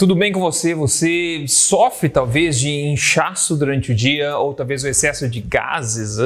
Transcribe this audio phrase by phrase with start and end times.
[0.00, 0.74] Tudo bem com você?
[0.74, 6.16] Você sofre talvez de inchaço durante o dia, ou talvez o excesso de gases,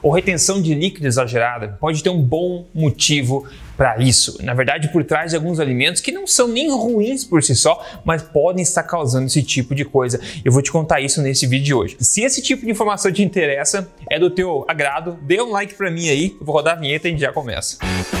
[0.00, 1.76] ou retenção de líquido exagerada?
[1.80, 3.44] Pode ter um bom motivo
[3.76, 4.38] para isso.
[4.40, 7.84] Na verdade, por trás de alguns alimentos que não são nem ruins por si só,
[8.04, 10.20] mas podem estar causando esse tipo de coisa.
[10.44, 11.96] Eu vou te contar isso nesse vídeo de hoje.
[11.98, 15.90] Se esse tipo de informação te interessa, é do teu agrado, dê um like para
[15.90, 16.36] mim aí.
[16.38, 17.78] Eu vou rodar a vinheta e a gente já começa.
[17.82, 18.17] Música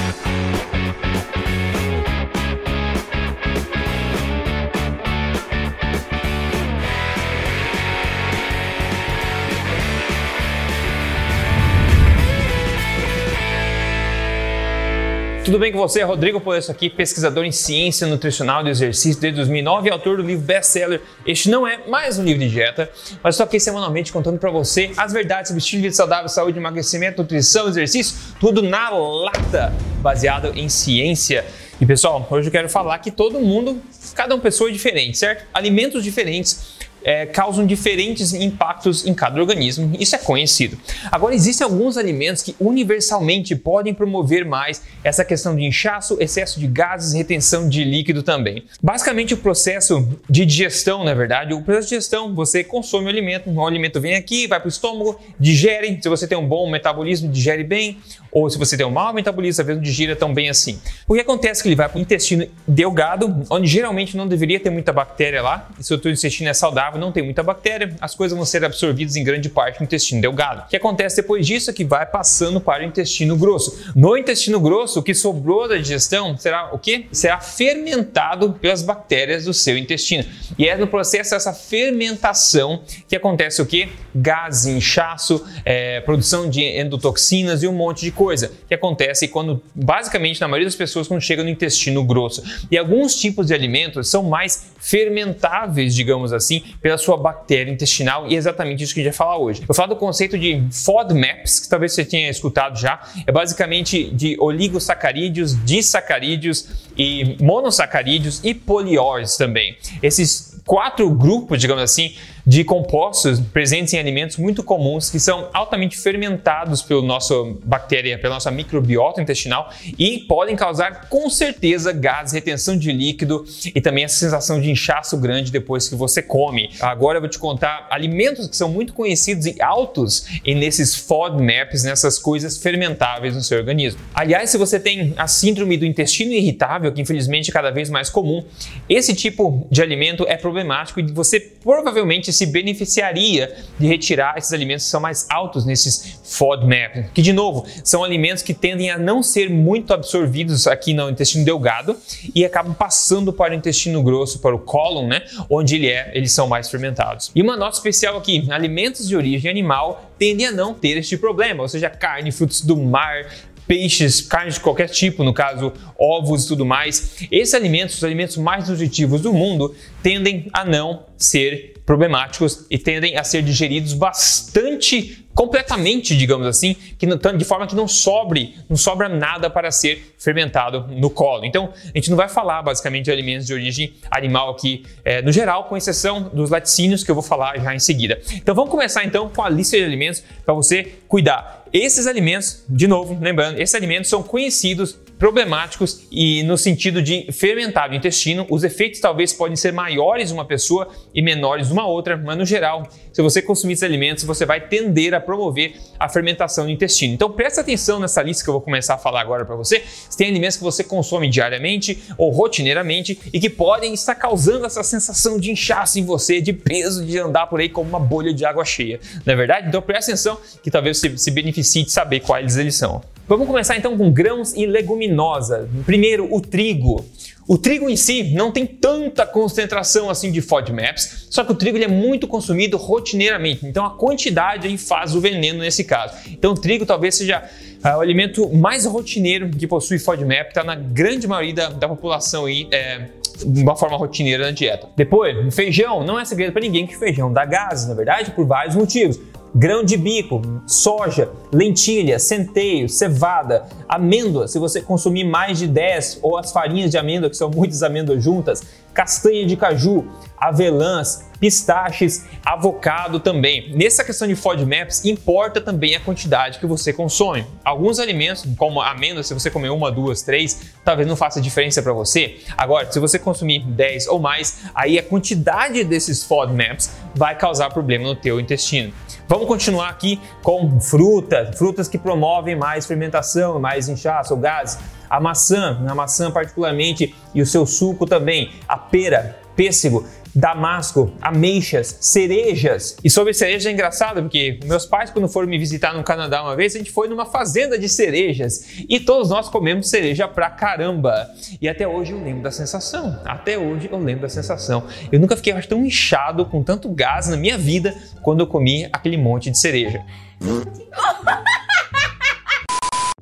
[15.48, 16.02] Tudo bem com você?
[16.02, 20.44] Rodrigo Polesso aqui, pesquisador em ciência nutricional do exercício desde 2009 e autor do livro
[20.44, 22.90] best-seller Este não é mais um livro de dieta,
[23.22, 26.58] mas estou aqui semanalmente contando para você as verdades sobre estilo de vida saudável, saúde,
[26.58, 31.46] emagrecimento, nutrição, exercício, tudo na lata, baseado em ciência.
[31.80, 33.80] E pessoal, hoje eu quero falar que todo mundo,
[34.14, 35.46] cada uma pessoa é diferente, certo?
[35.54, 40.78] Alimentos diferentes é, causam diferentes impactos em cada organismo, isso é conhecido.
[41.10, 46.66] Agora, existem alguns alimentos que universalmente podem promover mais essa questão de inchaço, excesso de
[46.66, 48.64] gases, retenção de líquido também.
[48.82, 53.50] Basicamente, o processo de digestão, na verdade, o processo de digestão, você consome o alimento,
[53.50, 57.30] o alimento vem aqui, vai para o estômago, digere, se você tem um bom metabolismo,
[57.30, 57.98] digere bem,
[58.30, 60.78] ou se você tem um mau metabolismo, às vezes não digira tão bem assim.
[61.06, 64.60] O que acontece é que ele vai para o intestino delgado, onde geralmente não deveria
[64.60, 68.14] ter muita bactéria lá, se o teu intestino é saudável, não tem muita bactéria, as
[68.14, 70.62] coisas vão ser absorvidas em grande parte no intestino delgado.
[70.62, 73.92] O que acontece depois disso é que vai passando para o intestino grosso.
[73.94, 77.06] No intestino grosso, o que sobrou da digestão será o quê?
[77.12, 80.24] Será fermentado pelas bactérias do seu intestino.
[80.56, 83.88] E é no processo dessa fermentação que acontece o quê?
[84.14, 90.40] Gás, inchaço, é, produção de endotoxinas e um monte de coisa que acontece quando, basicamente,
[90.40, 92.42] na maioria das pessoas, quando chega no intestino grosso.
[92.70, 98.34] E alguns tipos de alimentos são mais fermentáveis, digamos assim, pela sua bactéria intestinal e
[98.34, 99.62] é exatamente isso que a gente vai falar hoje.
[99.66, 104.36] Vou falar do conceito de FODMAPs, que talvez você tenha escutado já, é basicamente de
[104.38, 109.76] oligosacarídeos, disacarídeos e monossacarídeos e polióides também.
[110.02, 112.14] Esses quatro grupos, digamos assim,
[112.48, 118.36] de compostos presentes em alimentos muito comuns que são altamente fermentados pela nossa bactéria, pela
[118.36, 123.44] nossa microbiota intestinal e podem causar com certeza gases, retenção de líquido
[123.74, 126.70] e também essa sensação de inchaço grande depois que você come.
[126.80, 131.84] Agora eu vou te contar alimentos que são muito conhecidos e altos e nesses FODMAPs,
[131.84, 134.00] nessas coisas fermentáveis no seu organismo.
[134.14, 138.08] Aliás, se você tem a síndrome do intestino irritável, que infelizmente é cada vez mais
[138.08, 138.42] comum,
[138.88, 144.84] esse tipo de alimento é problemático e você provavelmente se beneficiaria de retirar esses alimentos
[144.84, 149.22] que são mais altos nesses FODMAP, que de novo são alimentos que tendem a não
[149.22, 151.96] ser muito absorvidos aqui no intestino delgado
[152.34, 156.32] e acabam passando para o intestino grosso, para o cólon, né, onde ele é, eles
[156.32, 157.30] são mais fermentados.
[157.34, 161.62] E uma nota especial aqui, alimentos de origem animal tendem a não ter este problema,
[161.62, 163.26] ou seja, carne, frutos do mar,
[163.68, 167.18] peixes, carne de qualquer tipo, no caso ovos e tudo mais.
[167.30, 173.16] Esses alimentos, os alimentos mais nutritivos do mundo, tendem a não ser problemáticos e tendem
[173.16, 179.08] a ser digeridos bastante completamente, digamos assim, que de forma que não sobre, não sobra
[179.08, 181.44] nada para ser fermentado no colo.
[181.44, 185.30] Então, a gente não vai falar basicamente de alimentos de origem animal aqui, é, no
[185.30, 188.20] geral, com exceção dos laticínios que eu vou falar já em seguida.
[188.32, 191.57] Então, vamos começar então com a lista de alimentos para você cuidar.
[191.72, 197.90] Esses alimentos, de novo, lembrando, esses alimentos são conhecidos problemáticos e no sentido de fermentar
[197.90, 202.38] o intestino, os efeitos talvez podem ser maiores uma pessoa e menores uma outra, mas
[202.38, 206.70] no geral, se você consumir esses alimentos, você vai tender a promover a fermentação do
[206.70, 207.14] intestino.
[207.14, 209.82] Então presta atenção nessa lista que eu vou começar a falar agora para você.
[210.08, 214.82] Se tem alimentos que você consome diariamente ou rotineiramente e que podem estar causando essa
[214.82, 218.44] sensação de inchaço em você, de peso, de andar por aí como uma bolha de
[218.44, 219.68] água cheia, não é verdade?
[219.68, 223.02] Então presta atenção que talvez você se beneficie de saber quais eles são.
[223.28, 225.68] Vamos começar então com grãos e leguminosa.
[225.84, 227.04] Primeiro, o trigo.
[227.46, 231.76] O trigo em si não tem tanta concentração assim de FODMAPs, só que o trigo
[231.76, 236.14] é muito consumido rotineiramente, então a quantidade aí faz o veneno nesse caso.
[236.26, 237.42] Então o trigo talvez seja
[237.84, 242.46] uh, o alimento mais rotineiro que possui FODMAP, está na grande maioria da, da população
[242.46, 243.08] aí, é,
[243.46, 244.88] de uma forma rotineira na dieta.
[244.96, 248.74] Depois, feijão, não é segredo para ninguém que feijão dá gases, na verdade, por vários
[248.74, 249.18] motivos
[249.58, 256.38] grão de bico, soja, lentilha, centeio, cevada, amêndoa, se você consumir mais de 10 ou
[256.38, 258.62] as farinhas de amêndoa, que são muitas amêndoas juntas,
[258.94, 260.04] castanha de caju,
[260.36, 263.72] avelãs, pistaches, avocado também.
[263.74, 267.46] Nessa questão de FODMAPs, importa também a quantidade que você consome.
[267.64, 271.92] Alguns alimentos, como amêndoas, se você comer uma, duas, três, talvez não faça diferença para
[271.92, 272.38] você.
[272.56, 278.04] Agora, se você consumir 10 ou mais, aí a quantidade desses FODMAPs vai causar problema
[278.04, 278.92] no teu intestino.
[279.28, 284.78] Vamos continuar aqui com frutas, frutas que promovem mais fermentação, mais inchaço, gases.
[285.10, 290.06] A maçã, a maçã particularmente e o seu suco também, a pera, pêssego,
[290.38, 292.96] damasco, ameixas, cerejas.
[293.02, 296.54] E sobre cerejas é engraçado porque meus pais, quando foram me visitar no Canadá uma
[296.54, 301.28] vez, a gente foi numa fazenda de cerejas e todos nós comemos cereja pra caramba.
[301.60, 303.20] E até hoje eu lembro da sensação.
[303.24, 304.84] Até hoje eu lembro da sensação.
[305.10, 307.92] Eu nunca fiquei tão inchado com tanto gás na minha vida
[308.22, 310.04] quando eu comi aquele monte de cereja.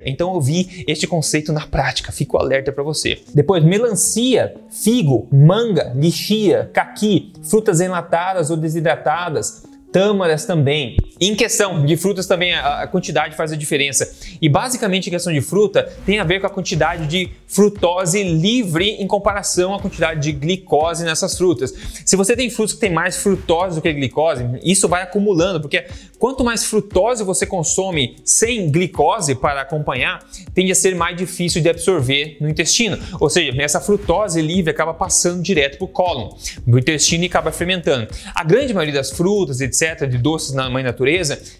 [0.07, 3.21] Então eu vi este conceito na prática, fico alerta para você.
[3.35, 10.97] Depois, melancia, figo, manga, lixia, caqui, frutas enlatadas ou desidratadas, tâmaras também.
[11.19, 14.13] Em questão de frutas também a quantidade faz a diferença.
[14.41, 18.91] E basicamente em questão de fruta tem a ver com a quantidade de frutose livre
[19.01, 21.73] em comparação à quantidade de glicose nessas frutas.
[22.05, 25.87] Se você tem frutas que tem mais frutose do que glicose, isso vai acumulando, porque
[26.19, 30.23] quanto mais frutose você consome sem glicose para acompanhar,
[30.55, 32.99] tende a ser mais difícil de absorver no intestino.
[33.19, 36.31] Ou seja, essa frutose livre acaba passando direto para o cólon,
[36.67, 38.09] do intestino e acaba fermentando.
[38.35, 41.06] A grande maioria das frutas, etc., de doces na mãe natureza,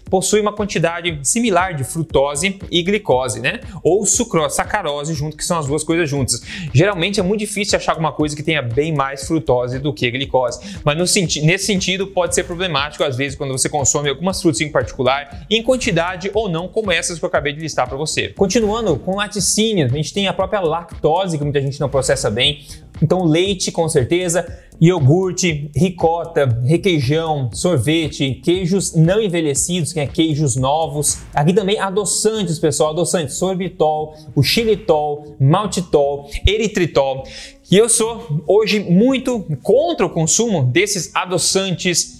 [0.09, 3.59] possui uma quantidade similar de frutose e glicose, né?
[3.83, 6.41] Ou sucrose, sacarose junto, que são as duas coisas juntas.
[6.73, 10.59] Geralmente é muito difícil achar alguma coisa que tenha bem mais frutose do que glicose,
[10.83, 14.61] mas no senti nesse sentido pode ser problemático às vezes quando você consome algumas frutas
[14.61, 18.29] em particular, em quantidade ou não, como essas que eu acabei de listar para você.
[18.29, 22.65] Continuando com laticínios, a gente tem a própria lactose que muita gente não processa bem,
[23.01, 24.45] então, leite, com certeza,
[24.79, 31.19] iogurte, ricota, requeijão, sorvete, queijos não envelhecidos, que é queijos novos.
[31.33, 37.23] Aqui também adoçantes, pessoal, adoçantes, sorbitol, o xilitol, maltitol, eritritol.
[37.69, 42.16] E eu sou hoje muito contra o consumo desses adoçantes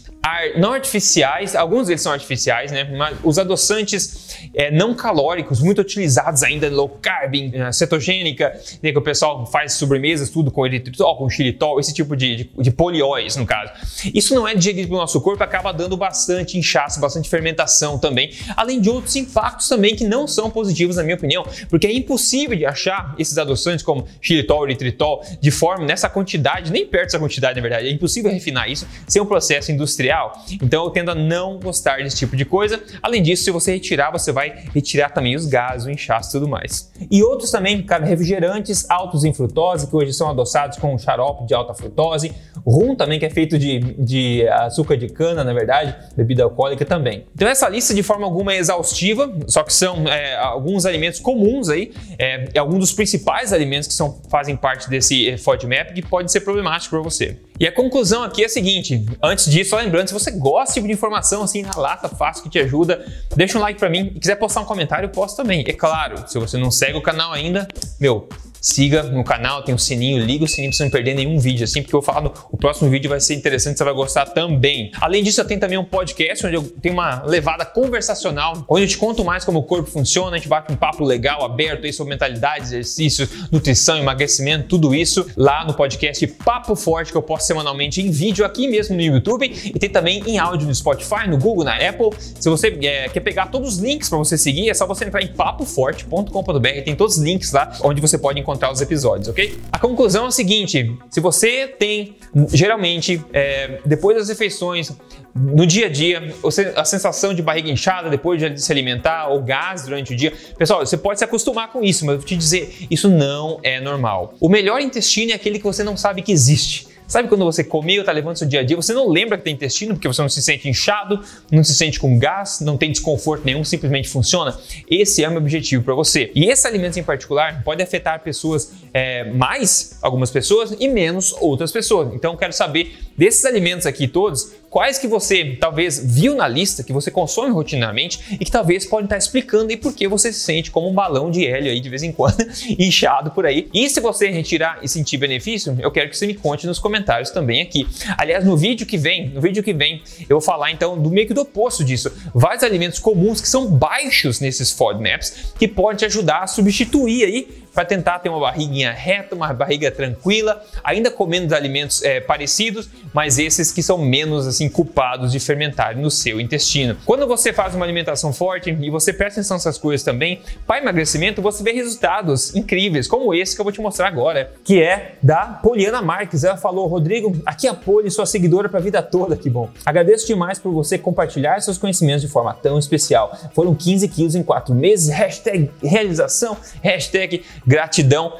[0.58, 2.84] não artificiais, alguns deles são artificiais, né?
[2.86, 8.98] Mas os adoçantes é, não calóricos, muito utilizados ainda, low carb, é, cetogênica, né, que
[8.98, 13.36] o pessoal faz sobremesas, tudo com eritritol, com xilitol, esse tipo de, de, de polióis,
[13.36, 13.72] no caso.
[14.14, 18.80] Isso não é digerido pelo nosso corpo, acaba dando bastante inchaço, bastante fermentação também, além
[18.82, 22.66] de outros impactos também que não são positivos, na minha opinião, porque é impossível de
[22.66, 27.62] achar esses adoçantes como xilitol, eritritol, de forma, nessa quantidade, nem perto dessa quantidade, na
[27.62, 30.17] verdade, é impossível refinar isso sem um processo industrial.
[30.62, 32.82] Então eu tendo a não gostar desse tipo de coisa.
[33.02, 36.48] Além disso, se você retirar, você vai retirar também os gases, o inchaço e tudo
[36.48, 36.92] mais.
[37.10, 41.54] E outros também, cara, refrigerantes altos em frutose, que hoje são adoçados com xarope de
[41.54, 42.34] alta frutose,
[42.70, 47.26] rum também, que é feito de, de açúcar de cana, na verdade, bebida alcoólica também.
[47.34, 51.70] Então essa lista de forma alguma é exaustiva, só que são é, alguns alimentos comuns
[51.70, 56.32] aí, é, alguns dos principais alimentos que são, fazem parte desse eh, FODMAP que pode
[56.32, 57.38] ser problemático para você.
[57.60, 60.74] E a conclusão aqui é a seguinte: antes disso, só lembrando, se você gosta desse
[60.76, 63.06] tipo de informação assim na lata, fácil, que te ajuda,
[63.36, 64.12] deixa um like para mim.
[64.16, 65.64] E quiser postar um comentário, posta também.
[65.68, 67.68] É claro, se você não segue o canal ainda,
[68.00, 68.28] meu,
[68.68, 71.64] siga no canal, tem o sininho, liga o sininho para você não perder nenhum vídeo,
[71.64, 74.92] assim, porque eu falo, o próximo vídeo vai ser interessante, você vai gostar também.
[75.00, 78.88] Além disso, eu tenho também um podcast onde eu tenho uma levada conversacional, onde eu
[78.88, 81.94] te conto mais como o corpo funciona, a gente bate um papo legal, aberto aí
[81.94, 87.48] sobre mentalidade, exercícios, nutrição, emagrecimento, tudo isso lá no podcast Papo Forte, que eu posto
[87.48, 91.38] semanalmente em vídeo aqui mesmo no YouTube e tem também em áudio no Spotify, no
[91.38, 92.10] Google, na Apple.
[92.38, 95.22] Se você é, quer pegar todos os links para você seguir, é só você entrar
[95.22, 99.60] em papoforte.com.br, tem todos os links lá onde você pode encontrar os episódios, ok?
[99.72, 102.16] A conclusão é a seguinte: se você tem,
[102.52, 104.92] geralmente, é, depois das refeições,
[105.36, 106.34] no dia a dia,
[106.76, 110.34] a sensação de barriga inchada depois de se alimentar ou gás durante o dia.
[110.58, 113.80] Pessoal, você pode se acostumar com isso, mas eu vou te dizer, isso não é
[113.80, 114.34] normal.
[114.40, 116.87] O melhor intestino é aquele que você não sabe que existe.
[117.08, 119.54] Sabe quando você comeu, tá levando seu dia a dia, você não lembra que tem
[119.54, 123.46] intestino porque você não se sente inchado, não se sente com gás, não tem desconforto
[123.46, 124.58] nenhum, simplesmente funciona?
[124.90, 126.32] Esse é o meu objetivo para você.
[126.36, 131.72] E esse alimento em particular pode afetar pessoas é, mais, algumas pessoas, e menos outras
[131.72, 132.14] pessoas.
[132.14, 136.84] Então eu quero saber desses alimentos aqui todos, quais que você talvez viu na lista,
[136.84, 140.42] que você consome rotineiramente e que talvez pode estar explicando e por que você se
[140.42, 142.46] sente como um balão de hélio aí de vez em quando,
[142.78, 143.68] inchado por aí.
[143.74, 147.32] E se você retirar e sentir benefício, eu quero que você me conte nos comentários
[147.32, 147.88] também aqui.
[148.20, 151.26] Aliás, no vídeo que vem, no vídeo que vem, eu vou falar então do meio
[151.26, 152.12] que do oposto disso.
[152.32, 157.48] Vários alimentos comuns que são baixos nesses FODMAPs que podem te ajudar a substituir aí
[157.78, 163.38] para tentar ter uma barriguinha reta, uma barriga tranquila, ainda comendo alimentos é, parecidos, mas
[163.38, 166.98] esses que são menos assim culpados de fermentarem no seu intestino.
[167.06, 171.40] Quando você faz uma alimentação forte e você presta atenção nessas coisas também, para emagrecimento
[171.40, 175.46] você vê resultados incríveis, como esse que eu vou te mostrar agora, que é da
[175.62, 176.44] Poliana Marques.
[176.44, 179.70] Ela falou, Rodrigo, aqui é a Poli, sua seguidora para a vida toda, que bom.
[179.86, 183.38] Agradeço demais por você compartilhar seus conhecimentos de forma tão especial.
[183.54, 188.38] Foram 15 quilos em 4 meses, hashtag realização, hashtag gratidão.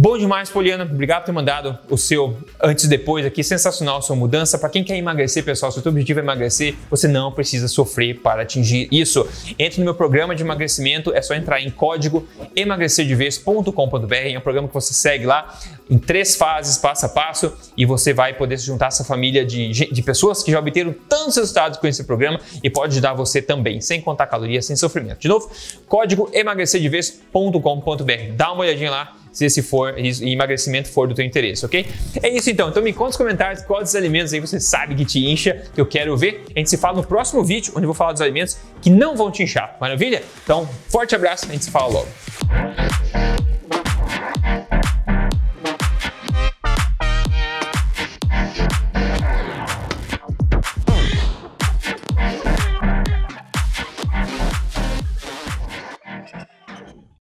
[0.00, 0.84] Bom demais, Poliana.
[0.84, 3.42] Obrigado por ter mandado o seu antes e depois aqui.
[3.42, 4.56] Sensacional a sua mudança.
[4.56, 8.20] Para quem quer emagrecer, pessoal, se o seu objetivo é emagrecer, você não precisa sofrer
[8.20, 9.28] para atingir isso.
[9.58, 14.14] Entre no meu programa de emagrecimento, é só entrar em código emagrecerdevez.com.br.
[14.14, 15.58] É um programa que você segue lá
[15.90, 19.44] em três fases, passo a passo, e você vai poder se juntar a essa família
[19.44, 23.42] de, de pessoas que já obteram tantos resultados com esse programa e pode ajudar você
[23.42, 25.18] também, sem contar calorias, sem sofrimento.
[25.18, 25.50] De novo,
[25.88, 28.36] código emagrecerdevez.com.br.
[28.36, 31.86] Dá uma olhadinha lá se esse for e emagrecimento for do teu interesse, ok?
[32.20, 32.70] É isso então.
[32.70, 35.86] Então me conta nos comentários quais alimentos aí você sabe que te incha, que eu
[35.86, 36.42] quero ver.
[36.56, 39.16] A gente se fala no próximo vídeo, onde eu vou falar dos alimentos que não
[39.16, 39.76] vão te inchar.
[39.80, 40.24] Maravilha?
[40.42, 42.08] Então, forte abraço, a gente se fala logo.